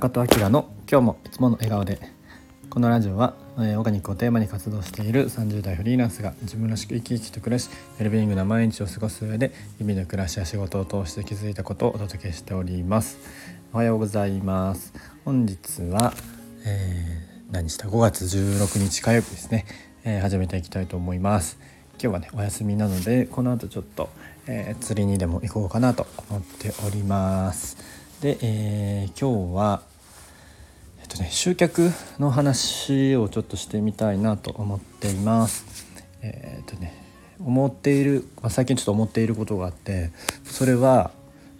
[0.00, 1.98] 中戸明の今日もいつもの笑顔で
[2.70, 7.68] このラジオは、えー、オーガニックをテーマに活動している30代フリーランスが自分らしく生き生きと暮らし
[7.98, 13.18] ウェルビーイングな毎日を過ごす上で日々の暮らしや仕事を通して気づいたことをお届けしております。
[13.74, 14.94] おはようございます。
[15.26, 16.14] 本日は、
[16.64, 19.66] えー、何した5月16日火曜日ですね、
[20.04, 21.58] えー、始めていきたいと思います。
[22.02, 24.08] 今日はねお休みなのでこの後ちょっと、
[24.46, 27.76] えー、釣りにでも行こうかなと思っております。
[28.22, 29.89] で、えー、今日は
[31.10, 35.86] とね集客の話をちょっとしてみたいなと思っています
[36.22, 36.94] えー、っとね
[37.44, 40.10] 思っている、まあ、最近ちょっと思っていることがあって
[40.44, 41.10] それは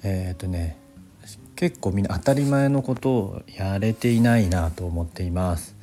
[0.02, 0.76] えー、っとね
[1.56, 5.76] 結構みんな当たり前のことをやれていないなと思っています。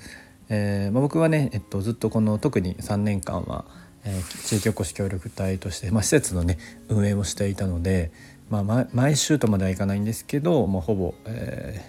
[0.49, 3.65] えーまあ、僕はね、えっと、ずっとこの特に3年間は
[4.07, 6.57] えー、地域おこし協力隊として、まあ、施設のね
[6.87, 8.11] 運営をしていたので、
[8.49, 11.83] まあ、毎週とまではいかないんですけど、まあ、ほぼ、え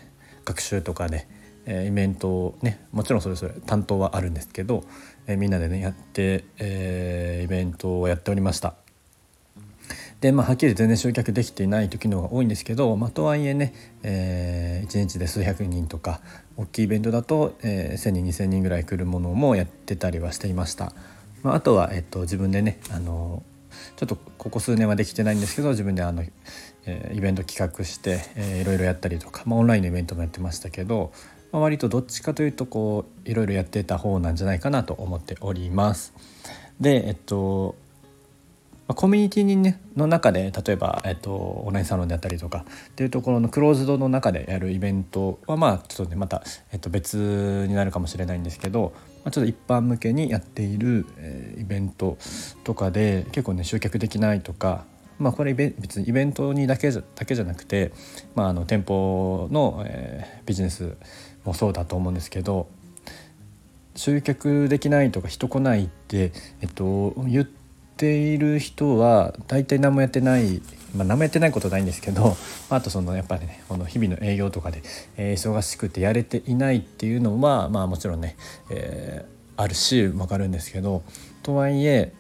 [0.45, 1.29] ー、学習とかで、
[1.69, 4.85] え、イベントをねもちろんそれぞれ担当はあるんですけど、
[5.27, 8.75] え、みんなでねやって、え、イベントをやっておりました。
[10.21, 16.21] でまあ、はっきり全然集客できていない時の方が多いんですけど、まあ、とはいえね、えー、1日で数百人とか
[16.57, 20.93] 大きいイベントだと、えー、1,000人2,000人ぐらい来るものもやってたりはしていました。
[21.45, 23.45] まあ、あとは、えっと、自分でねあの
[23.97, 26.25] ちょっとここ数年はできてないんですけど自分であの、
[26.85, 31.13] えー、イベント企画して、えー、いろいろやったりとか、まあ、オンラインのイベントもやってましたけど、
[31.53, 36.13] まあ、割とどっちかというとこういろいろやってた方なんじゃないかなと思っております。
[36.81, 37.75] でえっと
[38.95, 52.17] コミュニティにねの中で例えば、えっと、オンラインサロンであったりとかっていうところのクローズドの中でやるイベントはまあちょっとねまた、えっと、別になるかもしれないんですけど、まあ、ちょっと一般向けにやっている、えー、イベント
[52.65, 54.85] とかで結構ね集客できないとか
[55.19, 57.93] まあ、これ別にイベントにだけじゃだけじゃなくて、
[58.37, 60.97] まあ、あの店舗の、えー、ビジネス
[61.49, 62.69] もそうだと思うんですけど
[63.97, 70.63] 集客できないとか人来ないって、えっと、言っている人は大体何もやってない、
[70.95, 72.37] まあ、何もやってないことないんですけど
[72.71, 74.83] あとそのやっぱりねこの日々の営業とかで、
[75.17, 78.37] えー、忙しくてやれていないっていうのはまあもちろんね、
[78.71, 81.03] えー、あるし分かるんですけど
[81.43, 82.13] とはいえ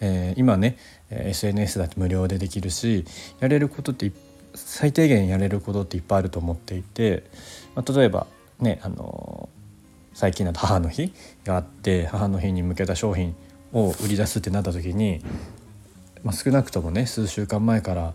[0.00, 0.76] えー、今ね
[1.10, 3.04] SNS だって無料でできるし
[3.40, 4.12] やれることって
[4.54, 7.24] 最低限やれることっていっぱいあると思っていて、
[7.74, 8.26] まあ、例えば
[8.60, 9.48] ねあの
[10.12, 11.12] 最近だと母の日
[11.44, 13.34] があって母の日に向けた商品
[13.72, 15.20] を売り出すってなった時に、
[16.22, 18.14] まあ、少なくともね数週間前から、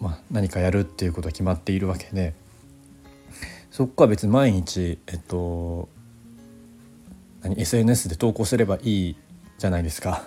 [0.00, 2.34] まあ、何かやるっていうことは決まっているわけで
[3.76, 5.90] そこは別に毎日、えっと、
[7.42, 9.16] 何 SNS で投稿すればいい
[9.58, 10.22] じゃないですか。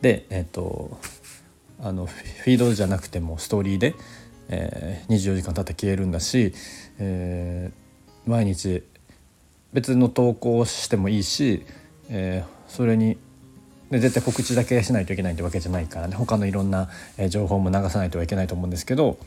[0.00, 0.98] で、えっと、
[1.80, 3.94] あのフィードじゃなくてもストーリーで、
[4.48, 6.52] えー、24時間経って消えるんだし、
[6.98, 7.81] えー、
[8.26, 8.82] 毎日
[9.72, 11.64] 別の投稿をしてもいいし、
[12.08, 13.18] えー、それに
[13.90, 16.16] で絶対告知だけしないといけないってわけじゃないからね。
[16.16, 16.88] 他のいろんな
[17.28, 19.18] 情報も流さないといけないと思うんですけど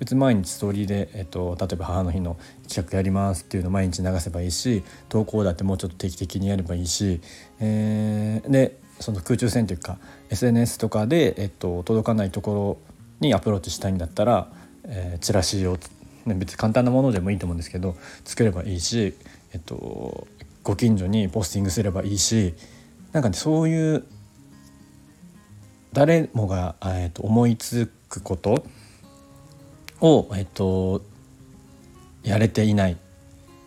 [0.00, 2.36] 別に毎日ストーリーで、えっと、例えば母の日の
[2.68, 7.20] 企画やりますっていうのを毎日流せばいいし投稿だってもうちょっと定期的にやればいいし、
[7.60, 9.98] えー、でその空中戦というか
[10.30, 14.50] SNS とかで、えっと、届かないところにアプローチしたいんだったら、
[14.84, 15.78] えー、チラシを、
[16.34, 19.14] 別に簡単なものでもいいと思うんですけど作ればいいし、
[19.52, 20.26] えっと、
[20.62, 22.54] ご近所にポスティングすればいいし
[23.12, 24.04] なんかねそういう
[25.92, 28.64] 誰もが、えー、と思いつくこと
[30.00, 31.02] を、えー、と
[32.22, 32.96] やれていない。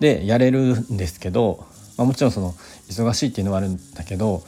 [0.01, 1.63] でやれるんですけど、
[1.95, 2.53] まあ、もちろんその
[2.89, 4.43] 忙しいっていうのはあるんだけど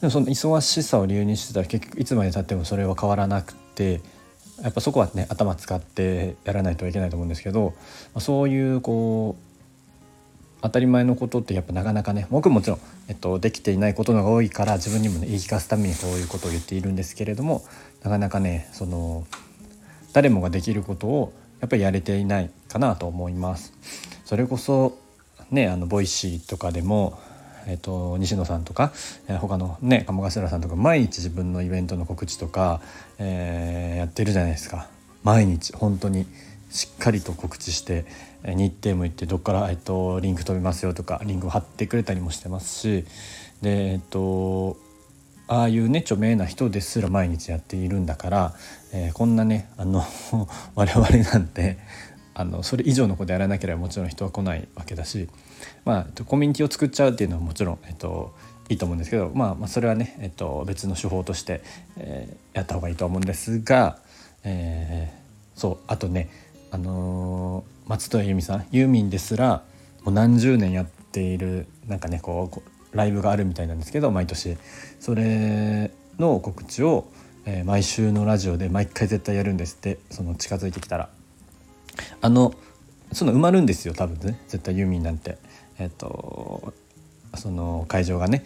[0.00, 4.00] でもその忙しさを理由にしてたら結局いつまでたってもそれは変わらなくて
[4.62, 7.74] やっぱそこはね頭使ってやらないといけないと思うんですけど、
[8.14, 9.50] ま、そういうこう
[10.62, 17.64] 当たり前のことってやっぱなかなかね僕ももちろん、えっと、できていないことのが多いから自分にもね言い聞かすためにこういうことを言っているんですけれども
[18.02, 19.26] なかなかねその
[20.12, 23.72] 誰もができることをやっぱりやれていないかなと思います。
[24.24, 24.98] それこそ
[25.50, 27.18] ねあの Voicy とかでも
[27.66, 28.92] えっと、西野さんとか、
[29.28, 32.80] えー、他のね鴨頭さんとか毎日自分のイベントの告知とか、
[33.18, 34.88] えー、やってるじゃないですか。
[35.22, 36.26] 毎日本当に
[36.70, 38.06] しっかりと告知して
[38.42, 43.04] え日程も行ってどっから、えっと、リンク飛びますよとかリンクを貼ってくれたりもしてますし
[43.60, 44.76] でえっと
[45.46, 48.54] ああいうね著名な人ですら毎日やっているんだから、
[48.92, 50.04] えー、こんなねあの
[50.76, 51.78] 我々なんて
[52.34, 55.28] あのそれ以上のことやらなければもちろん人は来ないわけだし、
[55.84, 58.34] まあ、コミュニティを作っちゃうっていうのはもちろん、えっと、
[58.68, 61.62] いいと思うんですけど、まあ、まあそれはね、えっと、別の手法として、
[61.96, 63.98] えー、やった方がいいと思うんですが、
[64.44, 66.30] えー、そうあとね
[66.70, 69.62] あのー、松任谷由実さんユーミンですら
[70.04, 74.56] もう何十年やっているなんかねこうライブがあるみたいなんですけど毎年。
[74.98, 77.06] それの告知を、
[77.46, 81.08] えー、毎週のラジオで毎回絶対やるんですってその近づいてきたら。
[82.20, 82.54] あの
[83.12, 84.40] その埋まるんですよ多分ね。
[84.48, 85.38] 絶対ユーミンなんて。
[85.78, 86.74] えっ、と
[87.36, 88.44] その会場がね。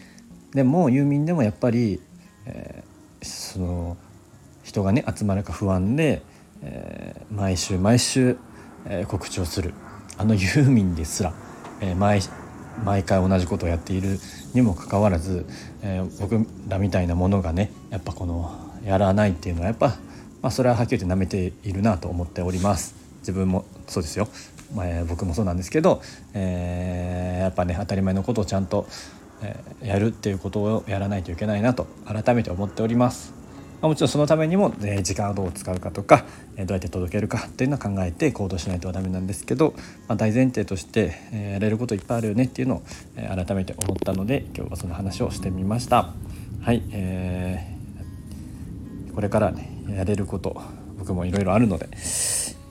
[0.55, 2.01] でもユーミンでもやっぱり、
[2.47, 3.97] えー、その
[4.63, 6.23] 人がね集まるか不安で、
[6.63, 8.39] えー、毎週毎週、
[8.87, 9.75] えー、告知をする。
[10.17, 11.35] あのユーミンですら、
[11.81, 12.21] えー、毎
[12.85, 14.19] 毎回同じことをやっている
[14.53, 15.47] にもかかわらず、
[15.83, 19.89] えー、僕らみたいなものがねやっぱこのやらないっていうのはやっぱ、
[20.43, 23.04] まあ、それははっきり言って舐めているなと思っております。
[23.25, 24.29] 自分もそうですよ、
[24.75, 26.03] まあ、僕もそうなんですけど、
[26.35, 28.87] えー、やっぱね当たり前のことをちゃんと、
[29.43, 33.45] えー、やるっていうことをやらないといけないなと改めて思っております
[33.85, 36.25] まあ、もちろんそのためにも、え時間をどう使うかとか、
[36.57, 39.75] えどうやって届けるかっていうのを考えて行動しないとダメなんですけど、
[40.09, 42.83] まあ、大前提として、えやれることいっぱいあるよねっていうのを、
[43.17, 46.15] え改めて思ったので今日はその話をしてみました。
[46.63, 50.63] はい、えー、これからねやれること
[50.99, 51.95] 僕もいろいろあるので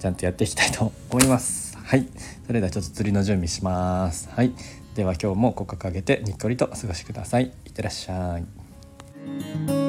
[0.04, 1.78] ちゃんとやっていきたいと思います。
[1.78, 2.06] はい、
[2.46, 4.30] それではちょっと釣りの準備します。
[4.36, 4.52] はい、
[4.96, 7.46] では今日も骨格上げてにっこりとお過ごしください。
[7.66, 9.83] いってらっしゃい。